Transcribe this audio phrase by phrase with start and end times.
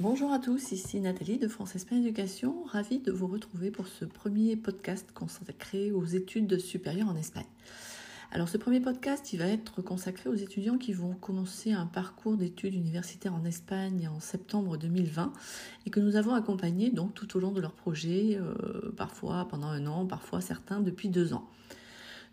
[0.00, 4.06] Bonjour à tous, ici Nathalie de France Espagne Éducation, ravie de vous retrouver pour ce
[4.06, 7.44] premier podcast consacré aux études supérieures en Espagne.
[8.32, 12.38] Alors ce premier podcast, il va être consacré aux étudiants qui vont commencer un parcours
[12.38, 15.34] d'études universitaires en Espagne en septembre 2020
[15.84, 19.68] et que nous avons accompagnés donc tout au long de leur projet, euh, parfois pendant
[19.68, 21.46] un an, parfois certains depuis deux ans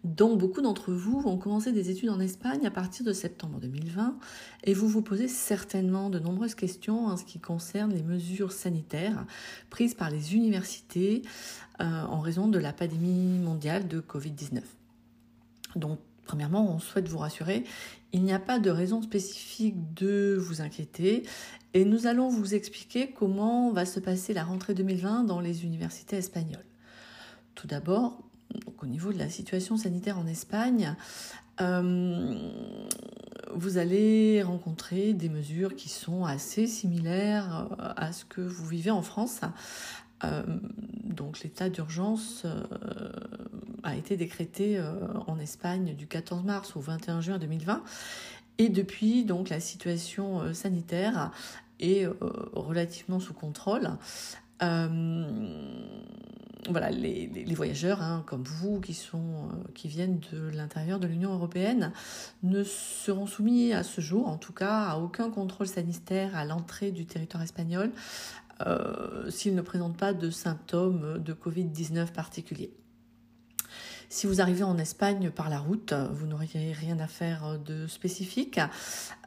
[0.04, 4.18] dont beaucoup d'entre vous vont commencer des études en Espagne à partir de septembre 2020
[4.64, 9.26] et vous vous posez certainement de nombreuses questions en ce qui concerne les mesures sanitaires
[9.70, 11.24] prises par les universités
[11.82, 14.62] euh, en raison de la pandémie mondiale de Covid-19.
[15.76, 17.64] Donc, premièrement, on souhaite vous rassurer,
[18.14, 21.24] il n'y a pas de raison spécifique de vous inquiéter
[21.74, 26.18] et nous allons vous expliquer comment va se passer la rentrée 2020 dans les universités
[26.18, 26.66] espagnoles.
[27.56, 28.27] Tout d'abord,
[28.78, 30.96] donc, au niveau de la situation sanitaire en Espagne,
[31.62, 32.38] euh,
[33.56, 38.92] vous allez rencontrer des mesures qui sont assez similaires euh, à ce que vous vivez
[38.92, 39.42] en France.
[40.24, 40.44] Euh,
[41.04, 42.46] donc l'état d'urgence
[43.82, 44.80] a été décrété
[45.28, 47.84] en Espagne du 14 mars au 21 juin 2020
[48.60, 51.32] et depuis donc la situation sanitaire
[51.80, 52.08] est
[52.54, 53.92] relativement sous contrôle
[56.70, 61.34] voilà, les, voyageurs, hein, comme vous, qui, sont, euh, qui viennent de l'intérieur de l'Union
[61.34, 61.92] européenne,
[62.44, 66.92] ne seront soumis à ce jour, en tout cas, à aucun contrôle sanitaire à l'entrée
[66.92, 67.92] du territoire espagnol
[68.66, 72.72] euh, s'ils ne présentent pas de symptômes de Covid-19 particuliers.
[74.10, 78.60] Si vous arrivez en Espagne par la route, vous n'auriez rien à faire de spécifique.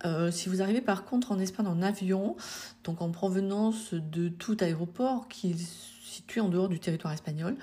[0.06, 2.36] Euh, si vous arrivez par contre en Espagne en avion,
[2.84, 7.56] donc en provenance de tout aéroport, qu'il situé en dehors du territoire espagnol,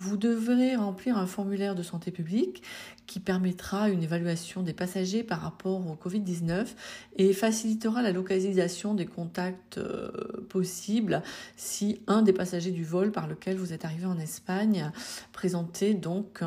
[0.00, 2.62] vous devrez remplir un formulaire de santé publique
[3.06, 6.68] qui permettra une évaluation des passagers par rapport au Covid-19
[7.16, 10.10] et facilitera la localisation des contacts euh,
[10.48, 11.22] possibles
[11.56, 14.90] si un des passagers du vol par lequel vous êtes arrivé en Espagne
[15.32, 16.42] présentait donc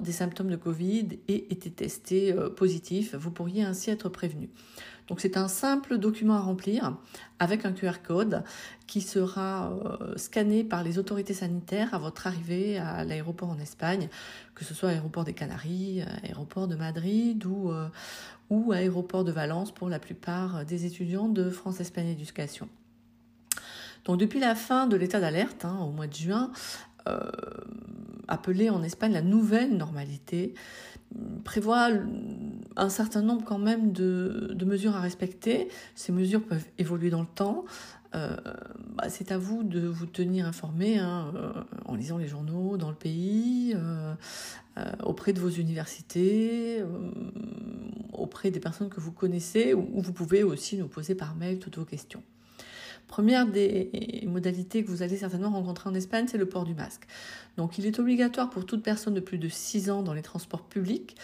[0.00, 3.14] des symptômes de Covid et était testé euh, positif.
[3.14, 4.50] Vous pourriez ainsi être prévenu.
[5.10, 6.96] Donc c'est un simple document à remplir
[7.40, 8.44] avec un QR code
[8.86, 14.08] qui sera euh, scanné par les autorités sanitaires à votre arrivée à l'aéroport en Espagne,
[14.54, 17.88] que ce soit aéroport des Canaries, aéroport de Madrid ou, euh,
[18.48, 22.68] ou aéroport de Valence pour la plupart des étudiants de France Espagne Éducation.
[24.04, 26.50] Donc depuis la fin de l'état d'alerte, hein, au mois de juin,
[27.08, 27.30] euh,
[28.28, 30.54] appelé en Espagne la nouvelle normalité,
[31.44, 31.88] prévoit
[32.76, 35.68] un certain nombre quand même de, mesures à respecter.
[35.94, 37.64] Ces mesures peuvent évoluer dans le temps.
[38.14, 38.36] Euh,
[38.94, 41.52] bah, c'est à vous de vous tenir informé hein, euh,
[41.84, 44.14] en lisant les journaux dans le pays, euh,
[45.02, 46.82] auprès de vos universités,
[48.12, 51.78] auprès des personnes que vous connaissez, ou vous pouvez aussi nous poser par mail toutes
[51.78, 52.22] vos questions.
[53.10, 57.08] Première des modalités que vous allez certainement rencontrer en Espagne, c'est le port du masque.
[57.56, 60.62] Donc il est obligatoire pour toute personne de plus de 6 ans dans les transports
[60.62, 61.16] publics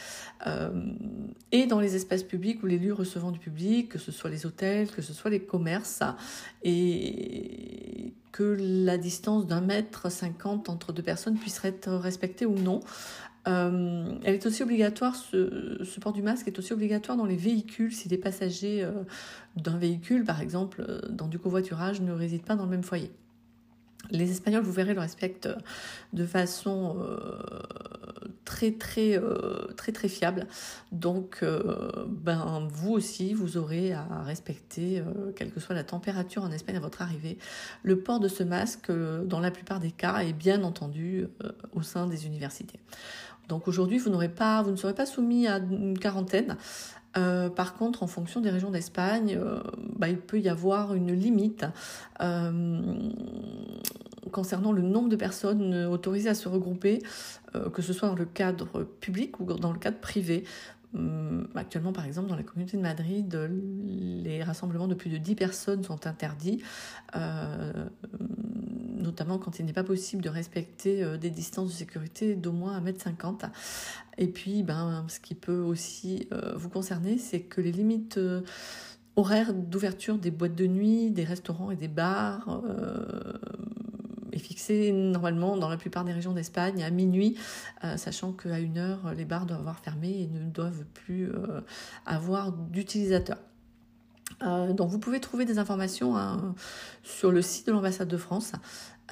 [0.48, 0.68] euh,
[1.52, 4.46] et dans les espaces publics ou les lieux recevant du public, que ce soit les
[4.46, 6.02] hôtels, que ce soit les commerces,
[6.64, 12.80] et que la distance d'un mètre cinquante entre deux personnes puisse être respectée ou non.
[13.48, 17.92] Euh, elle est aussi obligatoire, ce, port du masque est aussi obligatoire dans les véhicules
[17.92, 18.90] si les passagers euh,
[19.56, 23.12] d'un véhicule, par exemple, euh, dans du covoiturage, ne résident pas dans le même foyer.
[24.10, 25.48] Les Espagnols, vous verrez, le respectent
[26.12, 26.96] de façon
[28.44, 29.20] très très
[29.76, 30.46] très très fiable.
[30.92, 31.44] Donc,
[32.06, 35.02] ben vous aussi, vous aurez à respecter,
[35.34, 37.36] quelle que soit la température en Espagne à votre arrivée,
[37.82, 41.26] le port de ce masque, dans la plupart des cas, est bien entendu
[41.72, 42.78] au sein des universités.
[43.48, 46.56] Donc aujourd'hui, vous, pas, vous ne serez pas soumis à une quarantaine.
[47.16, 49.60] Euh, par contre, en fonction des régions d'Espagne, euh,
[49.96, 51.64] bah, il peut y avoir une limite
[52.20, 52.82] euh,
[54.32, 57.02] concernant le nombre de personnes autorisées à se regrouper,
[57.72, 60.44] que ce soit dans le cadre public ou dans le cadre privé.
[60.96, 63.38] Hum, actuellement, par exemple, dans la communauté de Madrid,
[64.24, 66.62] les rassemblements de plus de 10 personnes sont interdits
[69.06, 72.78] notamment quand il n'est pas possible de respecter euh, des distances de sécurité d'au moins
[72.80, 73.48] 1m50.
[74.18, 78.42] Et puis, ben, ce qui peut aussi euh, vous concerner, c'est que les limites euh,
[79.14, 82.62] horaires d'ouverture des boîtes de nuit, des restaurants et des bars
[84.36, 87.36] est fixée normalement dans la plupart des régions d'Espagne à minuit,
[87.96, 91.30] sachant qu'à une heure, les bars doivent avoir fermé et ne doivent plus
[92.06, 93.38] avoir d'utilisateurs.
[94.40, 96.54] Donc vous pouvez trouver des informations hein,
[97.02, 98.52] sur le site de l'ambassade de France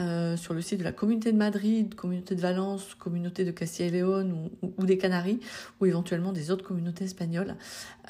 [0.01, 3.87] euh, sur le site de la communauté de Madrid, communauté de Valence, communauté de Castilla
[3.89, 5.39] et Léon ou, des Canaries,
[5.81, 7.55] ou éventuellement des autres communautés espagnoles.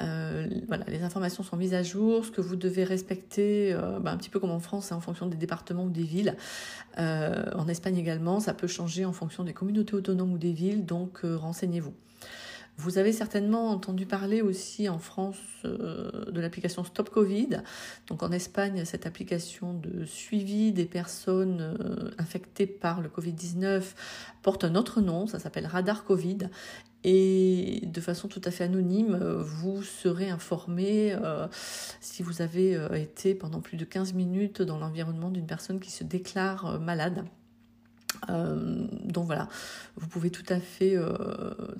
[0.01, 4.11] Euh, voilà, les informations sont mises à jour, ce que vous devez respecter, euh, bah,
[4.11, 6.35] un petit peu comme en France, hein, en fonction des départements ou des villes.
[6.97, 11.19] en Espagne également, ça peut changer en fonction des communautés autonomes ou des villes, donc
[11.23, 11.93] renseignez-vous.
[12.77, 17.61] Vous avez certainement entendu parler aussi en France euh, de l'application Stop Covid.
[18.07, 23.81] Donc en Espagne, cette application de suivi des personnes euh, infectées par le Covid-19
[24.41, 26.49] porte un autre nom, ça s'appelle Radar Covid.
[27.05, 31.47] Et de façon tout à fait anonyme, vous serez informé euh,
[32.01, 36.03] si vous avez été pendant plus de 15 minutes dans l'environnement d'une personne qui se
[36.03, 37.23] déclare malade.
[38.29, 39.47] Euh, donc voilà,
[39.95, 41.13] vous pouvez tout à fait euh,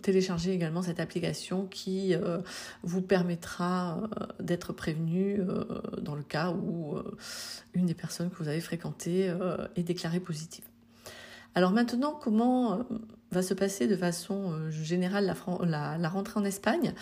[0.01, 2.39] télécharger également cette application qui euh,
[2.83, 3.99] vous permettra
[4.39, 5.39] d'être prévenu
[6.01, 6.97] dans le cas où
[7.73, 9.33] une des personnes que vous avez fréquentées
[9.75, 10.63] est déclarée positive.
[11.55, 12.85] Alors maintenant, comment
[13.31, 15.33] va se passer de façon générale
[15.63, 16.93] la, la, rentrée en Espagne?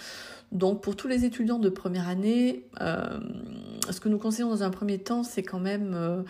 [0.51, 4.99] Donc pour tous les étudiants de première année, ce que nous conseillons dans un premier
[4.99, 6.23] temps, c'est quand même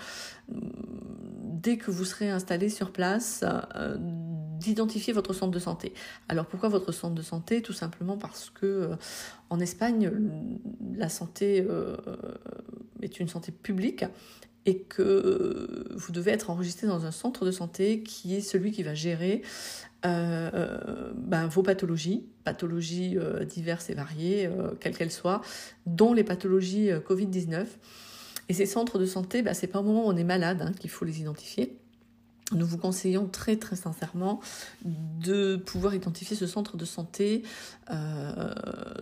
[1.64, 3.44] dès que vous serez installé sur place,
[3.76, 5.94] euh, d'identifier votre centre de santé.
[6.30, 7.62] Alors pourquoi votre centre de santé?
[7.62, 8.96] Tout simplement parce que euh,
[9.50, 10.12] en Espagne,
[10.96, 11.96] la santé euh,
[13.02, 14.06] est une santé publique
[14.66, 18.84] et que vous devez être enregistré dans un centre de santé qui est celui qui
[18.84, 19.42] va gérer
[20.04, 24.50] ben, vos pathologies, pathologies diverses et variées,
[24.80, 25.42] quelles qu'elles soient,
[25.86, 27.66] dont les pathologies Covid-19.
[28.50, 30.72] Et ces centres de santé, bah, c'est pas au moment où on est malade hein,
[30.80, 31.78] qu'il faut les identifier.
[32.52, 34.40] Nous vous conseillons très très sincèrement
[34.84, 37.44] de pouvoir identifier ce centre de santé
[37.90, 38.54] euh,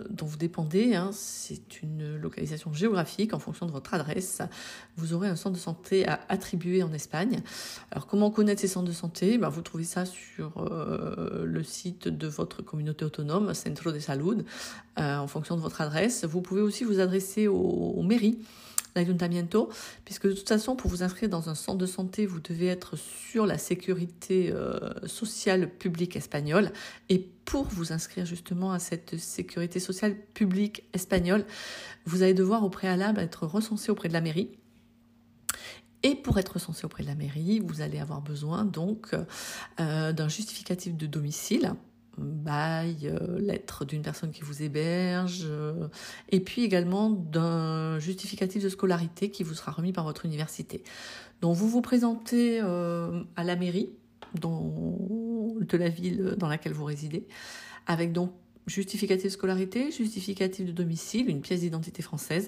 [0.10, 0.96] dont vous dépendez.
[0.96, 1.10] Hein.
[1.12, 4.42] C'est une localisation géographique en fonction de votre adresse.
[4.96, 7.42] Vous aurez un centre de santé à attribuer en Espagne.
[7.90, 9.38] Alors comment connaître ces centres de santé?
[9.38, 14.46] Bah, Vous trouvez ça sur euh, le site de votre communauté autonome, Centro de Salud,
[15.00, 16.26] euh, en fonction de votre adresse.
[16.26, 18.38] Vous pouvez aussi vous adresser aux mairies
[20.06, 22.98] puisque de toute façon, pour vous inscrire dans un centre de santé, vous devez être
[22.98, 26.72] sur la sécurité euh, sociale publique espagnole.
[27.10, 31.46] Et pour vous inscrire justement à cette sécurité sociale publique espagnole,
[32.06, 34.50] vous allez devoir au préalable être recensé auprès de la mairie.
[36.04, 39.16] Et pour être recensé auprès de la mairie, vous allez avoir besoin donc
[39.80, 41.76] euh, d'un justificatif de domicile
[42.18, 45.88] bail, euh, lettre d'une personne qui vous héberge, euh,
[46.30, 50.84] et puis également d'un justificatif de scolarité qui vous sera remis par votre université.
[51.42, 53.90] Donc vous vous présentez euh, à la mairie
[54.36, 57.28] de la ville dans laquelle vous résidez,
[57.88, 58.32] avec donc
[58.68, 62.48] justificatif de scolarité, justificatif de domicile, une pièce d'identité française.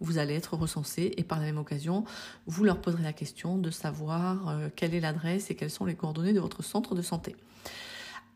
[0.00, 2.04] Vous allez être recensé et par la même occasion,
[2.46, 6.34] vous leur poserez la question de savoir quelle est l'adresse et quelles sont les coordonnées
[6.34, 7.34] de votre centre de santé.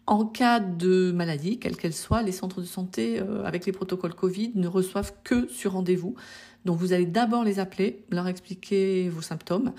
[0.06, 4.14] En cas de maladie, quelle qu'elle soit, les centres de santé, euh, avec les protocoles
[4.14, 6.14] Covid, ne reçoivent que sur rendez-vous.
[6.64, 9.72] Donc vous allez d'abord les appeler, leur expliquer vos symptômes.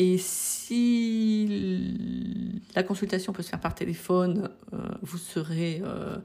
[0.00, 1.96] Et si
[2.76, 6.16] la consultation peut se faire par téléphone, euh, vous serez euh,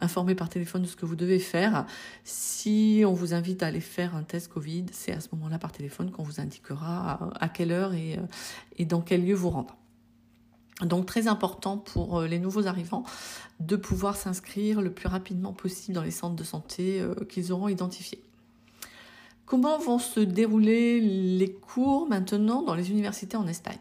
[0.00, 1.86] informé par téléphone de ce que vous devez faire.
[2.22, 5.72] Si on vous invite à aller faire un test Covid, c'est à ce moment-là par
[5.72, 8.16] téléphone qu'on vous indiquera à, quelle heure et,
[8.78, 9.76] et dans quel lieu vous rendre.
[10.82, 13.04] Donc très important pour euh, les nouveaux arrivants
[13.60, 17.68] de pouvoir s'inscrire le plus rapidement possible dans les centres de santé euh, qu'ils auront
[17.68, 18.22] identifiés.
[19.46, 23.78] Comment vont se dérouler les cours maintenant dans les universités en Espagne?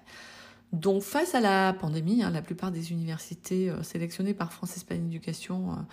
[0.72, 5.06] Donc face à la pandémie, hein, la plupart des universités euh, sélectionnées par France Espagne
[5.06, 5.86] Éducation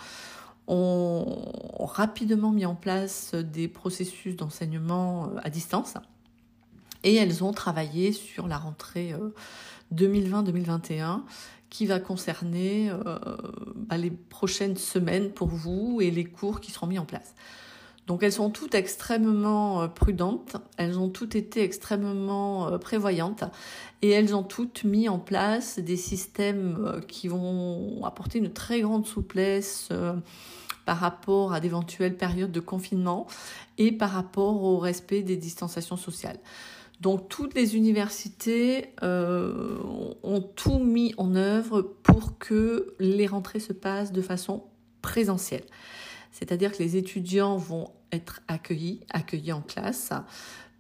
[0.69, 5.95] ont rapidement mis en place des processus d'enseignement à distance
[7.05, 9.15] et elles ont travaillé sur la rentrée
[9.95, 11.23] 2020-2021
[11.73, 13.19] qui va concerner euh,
[13.77, 17.35] bah, les prochaines semaines pour vous et les cours qui seront mis en place.
[18.07, 23.45] Donc elles sont toutes extrêmement euh, prudentes, elles ont toutes été extrêmement euh, prévoyantes
[24.03, 29.07] et elles ont toutes mis en place des systèmes qui vont apporter une très grande
[29.07, 29.89] souplesse
[30.85, 33.27] par rapport à d'éventuelles périodes de confinement
[33.79, 36.39] et par rapport au respect des distanciations sociales.
[37.03, 39.77] Donc toutes les universités euh,
[40.23, 44.63] ont tout mis en œuvre pour que les rentrées se passent de façon
[45.03, 45.65] présentielle.
[46.31, 50.13] C'est-à-dire que les étudiants vont être accueillis, accueillis en classe.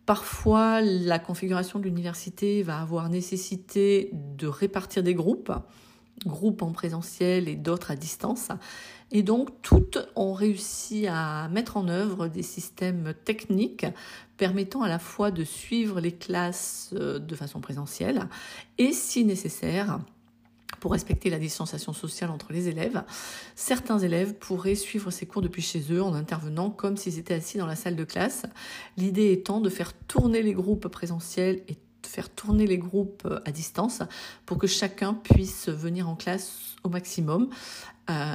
[0.06, 5.50] Parfois, la configuration de l'université va avoir nécessité de répartir des groupes.
[6.26, 8.48] Groupes en présentiel et d'autres à distance.
[9.10, 13.86] Et donc, toutes ont réussi à mettre en œuvre des systèmes techniques
[14.38, 18.28] permettant à la fois de suivre les classes euh, de façon présentielle
[18.78, 20.00] et, si nécessaire,
[20.80, 23.04] pour respecter la distanciation sociale entre les élèves,
[23.54, 27.56] certains élèves pourraient suivre ces cours depuis chez eux en intervenant comme s'ils étaient assis
[27.56, 28.46] dans la salle de classe.
[28.96, 31.76] L'idée étant de faire tourner les groupes présentiels et
[32.12, 34.02] faire tourner les groupes euh, à distance
[34.44, 37.48] pour que chacun puisse venir en classe au maximum
[38.10, 38.34] euh,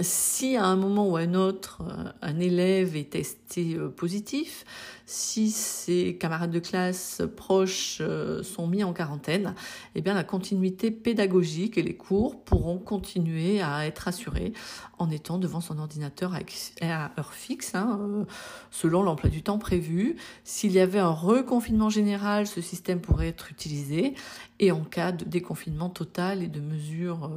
[0.00, 4.64] si à un moment ou à un autre, euh, un élève est testé euh, positif,
[5.04, 8.00] si ses camarades de classe proches
[8.42, 9.54] sont mis en quarantaine,
[9.94, 14.54] eh bien la continuité pédagogique et les cours pourront continuer à être assurés
[14.98, 16.34] en étant devant son ordinateur
[16.80, 18.24] à heure fixe, hein,
[18.70, 20.16] selon l'emploi du temps prévu.
[20.44, 24.14] S'il y avait un reconfinement général, ce système pourrait être utilisé.
[24.60, 27.30] Et en cas de déconfinement total et de mesures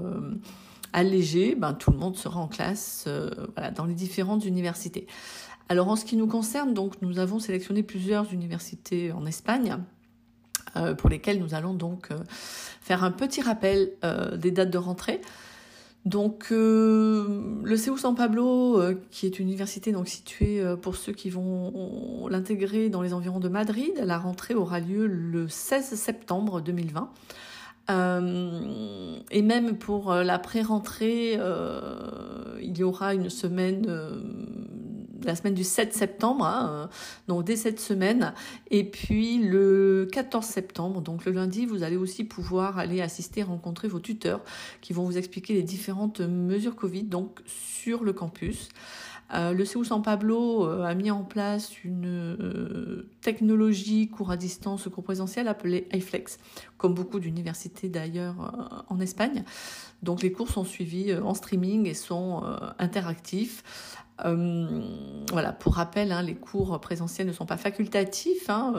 [0.96, 3.30] allégé, ben, tout le monde sera en classe euh,
[3.75, 5.08] dans les différentes universités.
[5.68, 9.78] Alors en ce qui nous concerne, donc nous avons sélectionné plusieurs universités en Espagne.
[10.78, 12.18] Euh, pour lesquelles nous allons donc euh,
[12.82, 13.92] faire un petit rappel
[14.38, 15.22] des dates de rentrée.
[16.06, 22.28] Donc le CEU San Pablo, qui est une université donc située pour ceux qui vont
[22.30, 27.10] l'intégrer dans les environs de Madrid, la rentrée aura lieu le 16 septembre 2020.
[27.89, 33.86] Euh, et même pour euh, la pré-rentrée, euh, il y aura une semaine,
[35.24, 36.89] la semaine du 7 septembre, hein,
[37.27, 38.34] donc dès cette semaine.
[38.72, 43.88] Et puis le 14 septembre, donc le lundi, vous allez aussi pouvoir aller assister, rencontrer
[43.88, 44.42] vos tuteurs
[44.82, 48.70] qui vont vous expliquer les différentes mesures Covid donc sur le campus.
[49.34, 54.38] Euh, le CEU San Pablo euh, a mis en place une euh, technologie cours à
[54.38, 56.38] distance, cours présentiel appelée iFlex,
[56.77, 59.44] comme beaucoup d'universités d'ailleurs en Espagne.
[60.03, 62.44] Donc les cours sont suivis en streaming et sont
[62.77, 63.63] interactifs.
[64.20, 68.50] voilà, pour rappel, hein, les cours présentiels ne sont pas facultatifs.
[68.50, 68.74] Hein,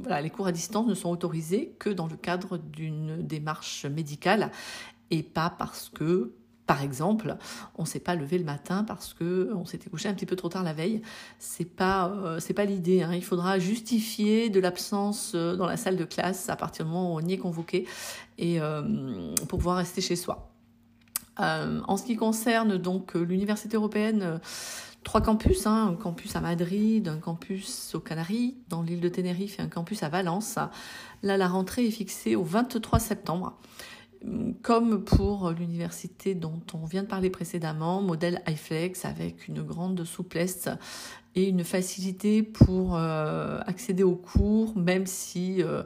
[0.00, 4.50] voilà, les cours à distance ne sont autorisés que dans le cadre d'une démarche médicale
[5.10, 6.32] et pas parce que
[6.66, 7.36] par exemple,
[7.76, 10.36] on ne s'est pas levé le matin parce que on s'était couché un petit peu
[10.36, 11.02] trop tard la veille.
[11.38, 13.02] C'est pas euh, pas l'idée.
[13.02, 13.14] Hein.
[13.14, 17.14] Il faudra justifier de l'absence euh, dans la salle de classe à partir du moment
[17.14, 17.86] où on y est convoqué
[18.38, 20.50] et euh, pour pouvoir rester chez soi.
[21.38, 24.40] en ce qui concerne donc l'université européenne,
[25.02, 29.58] trois campus, hein, un campus à Madrid, un campus aux Canaries, dans l'île de Tenerife
[29.58, 30.58] et un campus à Valence.
[31.22, 33.58] Là, la rentrée est fixée au 23 septembre
[34.62, 40.68] comme pour l'université dont on vient de parler précédemment, modèle iFlex avec une grande souplesse
[41.34, 45.82] et une facilité pour euh, accéder aux cours, même si euh,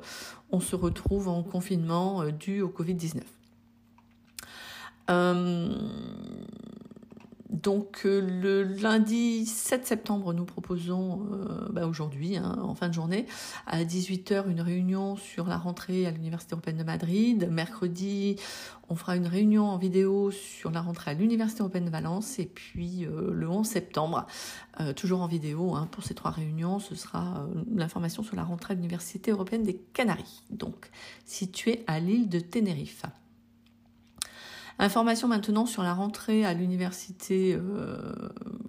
[0.50, 3.22] on se retrouve en confinement euh, dû au Covid-19.
[7.50, 12.94] Donc euh, le lundi 7 septembre, nous proposons euh, bah, aujourd'hui, hein, en fin de
[12.94, 13.26] journée,
[13.66, 17.48] à 18h, une réunion sur la rentrée à l'Université européenne de Madrid.
[17.50, 18.36] Mercredi,
[18.88, 22.40] on fera une réunion en vidéo sur la rentrée à l'Université européenne de Valence.
[22.40, 24.26] Et puis euh, le 11 septembre,
[24.94, 28.74] toujours en vidéo, hein, pour ces trois réunions, ce sera l'information sur la rentrée à
[28.74, 30.90] l'Université européenne des Canaries, donc
[31.24, 33.04] située à l'île de Tenerife.
[34.78, 38.12] Information maintenant sur la rentrée à l'université euh,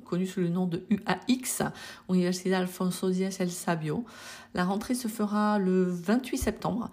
[0.06, 1.64] connue sous le nom de UAX,
[2.10, 4.06] Université Alfonso Díaz El Sabio.
[4.54, 6.90] La rentrée se fera le 28 septembre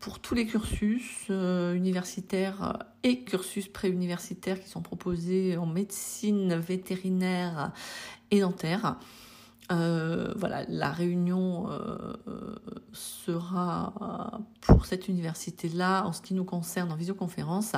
[0.00, 7.72] pour tous les cursus euh, universitaires et cursus préuniversitaires qui sont proposés en médecine vétérinaire
[8.30, 8.96] et dentaire.
[9.70, 12.14] Euh, voilà, la réunion euh,
[12.92, 17.72] sera pour cette université-là, en ce qui nous concerne, en visioconférence,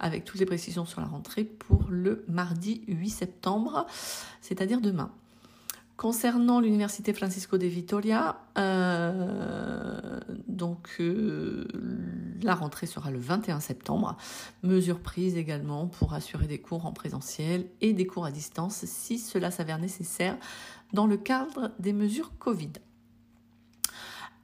[0.00, 3.86] avec toutes les précisions sur la rentrée pour le mardi 8 septembre,
[4.40, 5.10] c'est-à-dire demain.
[5.96, 11.00] Concernant l'université Francisco de Vitoria, euh, donc
[12.42, 14.18] la rentrée sera le 21 septembre.
[14.62, 19.18] Mesures prises également pour assurer des cours en présentiel et des cours à distance si
[19.18, 20.36] cela s'avère nécessaire
[20.92, 22.72] dans le cadre des mesures Covid.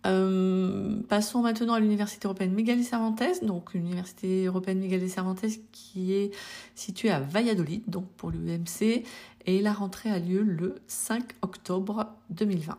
[0.05, 6.35] Euh, passons maintenant à l'Université européenne Miguel Cervantes, donc l'Université européenne Miguel Cervantes qui est
[6.75, 9.05] située à Valladolid, donc pour l'UMC,
[9.47, 12.79] et la rentrée a lieu le 5 octobre 2020.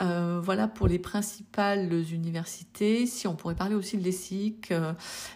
[0.00, 3.06] Euh, voilà pour les principales universités.
[3.06, 4.92] Si on pourrait parler aussi de l'ESSIC, euh,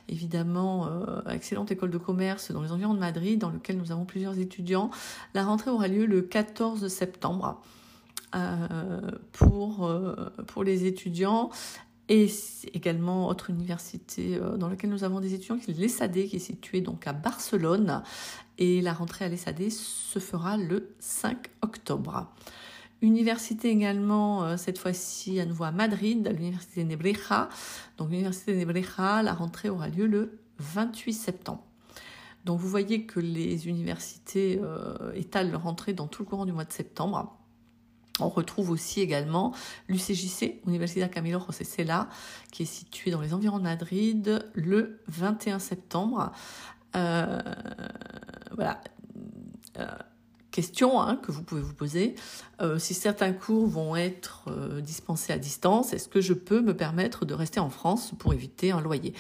[0.09, 4.07] évidemment, euh, excellente école de commerce dans les environs de Madrid, dans lequel nous avons
[4.07, 4.90] plusieurs étudiants.
[5.35, 7.62] La rentrée aura lieu le 14 septembre
[9.33, 9.90] pour,
[10.47, 11.49] pour les étudiants.
[12.08, 12.30] Et
[12.72, 16.40] également autre université euh, dans laquelle nous avons des étudiants, qui est l'ESAD, qui est
[16.40, 18.02] située donc à Barcelone.
[18.58, 22.32] Et la rentrée à l'ESAD se fera le 5 octobre.
[23.02, 27.48] Université également, euh, cette fois-ci à nouveau à Madrid, l'université de Nebreja.
[27.98, 31.64] Donc l'université Nebreja, la rentrée aura lieu le 28 septembre.
[32.44, 36.52] Donc vous voyez que les universités euh, étalent leur rentrée dans tout le courant du
[36.52, 37.36] mois de septembre.
[38.18, 39.52] On retrouve aussi également
[39.88, 42.08] l'UCJC, Universidad Camilo José Cela,
[42.50, 46.32] qui est située dans les environs de Madrid le 21 septembre.
[46.94, 47.40] Euh,
[48.54, 48.80] voilà.
[49.78, 49.87] Euh,
[50.50, 52.14] question hein, que vous pouvez vous poser.
[52.62, 57.26] Euh, si certains cours vont être dispensés à distance, est-ce que je peux me permettre
[57.26, 59.12] de rester en France pour éviter un loyer?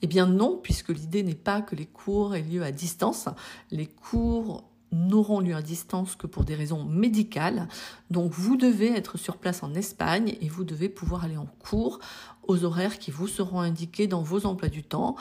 [0.00, 3.28] Eh bien non, puisque l'idée n'est pas que les cours aient lieu à distance.
[3.70, 7.68] Les cours n'auront lieu à distance que pour des raisons médicales.
[8.10, 11.98] Donc vous devez être sur place en Espagne et vous devez pouvoir aller en cours
[12.46, 15.16] aux horaires qui vous seront indiqués dans vos emplois du temps.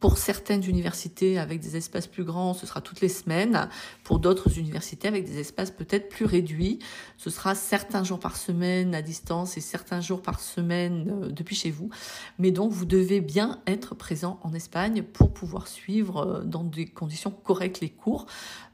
[0.00, 3.68] Pour certaines universités avec des espaces plus grands, ce sera toutes les semaines.
[4.04, 6.78] Pour d'autres universités avec des espaces peut-être plus réduits,
[7.16, 11.56] ce sera certains jours par semaine à distance et certains jours par semaine euh, depuis
[11.56, 11.90] chez vous.
[12.38, 16.86] Mais donc vous devez bien être présent en Espagne pour pouvoir suivre euh, dans des
[16.86, 18.26] conditions correctes les cours.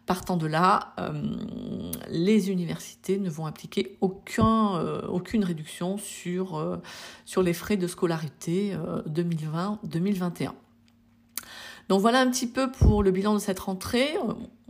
[0.07, 1.13] Partant de là, euh,
[2.11, 6.81] les universités ne vont appliquer aucun, aucune réduction sur,
[7.25, 8.77] sur les frais de scolarité
[9.09, 10.51] 2020-2021.
[11.89, 14.15] Donc voilà un petit peu pour le bilan de cette rentrée.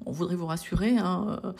[0.06, 1.52] On voudrait vous rassurer, hein, euh,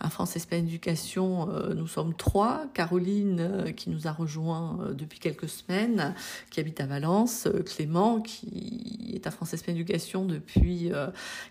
[0.00, 2.64] à France Espagne Éducation, euh, nous sommes trois.
[2.74, 6.14] Caroline, euh, qui nous a rejoint depuis quelques semaines,
[6.50, 7.48] qui habite à Valence.
[7.66, 10.90] Clément, qui est à France Espagne Éducation depuis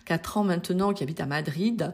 [0.04, 1.92] quatre ans maintenant, qui habite à Madrid.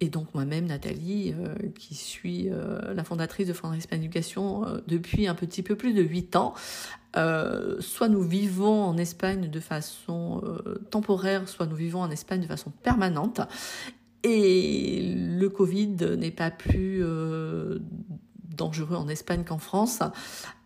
[0.00, 1.34] Et donc moi-même, Nathalie,
[1.78, 2.48] qui suis
[2.94, 6.54] la fondatrice de France Espagne Éducation depuis un petit peu plus de huit ans.
[7.14, 10.42] soit nous vivons en Espagne de façon
[10.90, 13.42] temporaire, soit nous vivons en Espagne de façon permanente.
[14.22, 17.78] Et le Covid n'est pas plus euh,
[18.56, 20.00] dangereux en Espagne qu'en France.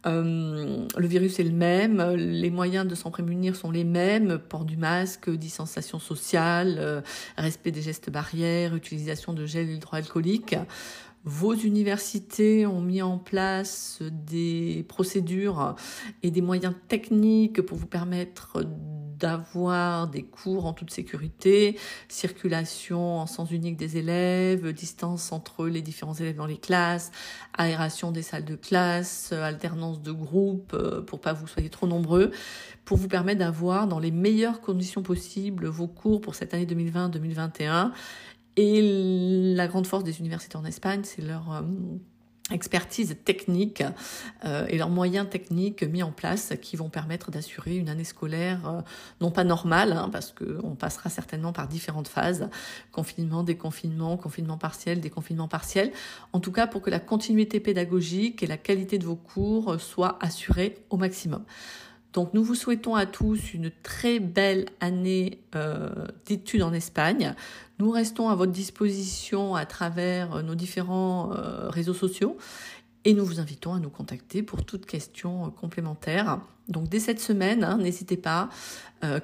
[0.06, 4.64] Euh, le virus est le même, les moyens de s'en prémunir sont les mêmes, port
[4.64, 7.00] du masque, distanciation sociale, euh,
[7.38, 10.56] respect des gestes barrières, utilisation de gel hydroalcoolique.
[11.26, 15.74] Vos universités ont mis en place des procédures
[16.22, 18.62] et des moyens techniques pour vous permettre
[19.24, 25.80] d'avoir des cours en toute sécurité, circulation en sens unique des élèves, distance entre les
[25.80, 27.10] différents élèves dans les classes,
[27.56, 32.32] aération des salles de classe, alternance de groupes euh, pour pas vous soyez trop nombreux,
[32.84, 37.92] pour vous permettre d'avoir dans les meilleures conditions possibles vos cours pour cette année 2020-2021
[38.56, 41.62] et la grande force des universités en Espagne, c'est leur euh,
[42.54, 43.82] expertise technique
[44.44, 48.66] euh, et leurs moyens techniques mis en place qui vont permettre d'assurer une année scolaire
[48.66, 48.80] euh,
[49.20, 52.48] non pas normale, hein, parce qu'on passera certainement par différentes phases,
[52.92, 55.92] confinement, déconfinement, confinement partiel, déconfinement partiel,
[56.32, 60.16] en tout cas pour que la continuité pédagogique et la qualité de vos cours soient
[60.20, 61.44] assurées au maximum.
[62.14, 65.90] Donc nous vous souhaitons à tous une très belle année euh,
[66.26, 67.34] d'études en Espagne.
[67.80, 72.38] Nous restons à votre disposition à travers euh, nos différents euh, réseaux sociaux
[73.04, 76.40] et nous vous invitons à nous contacter pour toute question complémentaire.
[76.68, 78.48] Donc dès cette semaine, hein, n'hésitez pas,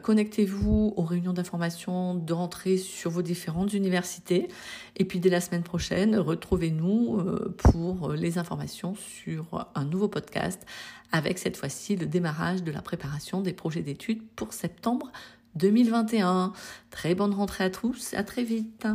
[0.03, 4.49] connectez-vous aux réunions d'information de rentrée sur vos différentes universités.
[4.97, 7.19] Et puis dès la semaine prochaine, retrouvez-nous
[7.57, 10.67] pour les informations sur un nouveau podcast
[11.13, 15.11] avec cette fois-ci le démarrage de la préparation des projets d'études pour septembre
[15.57, 16.53] 2021.
[16.91, 18.87] Très bonne rentrée à tous, à très vite.